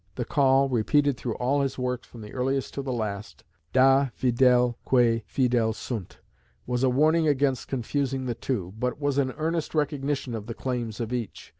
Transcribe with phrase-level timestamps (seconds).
[0.15, 4.79] The call, repeated through all his works from the earliest to the last, Da Fidel
[4.83, 6.17] quæ Fidel sunt,
[6.65, 10.99] was a warning against confusing the two, but was an earnest recognition of the claims
[10.99, 11.49] of each.